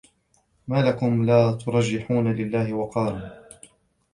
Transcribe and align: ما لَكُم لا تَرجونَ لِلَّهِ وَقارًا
ما 0.67 0.81
لَكُم 0.81 1.25
لا 1.25 1.51
تَرجونَ 1.65 2.31
لِلَّهِ 2.33 2.73
وَقارًا 2.73 3.41